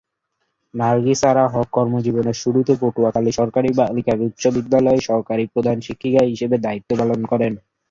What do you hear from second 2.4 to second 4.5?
শুরুতে পটুয়াখালী সরকারী বালিকা উচ্চ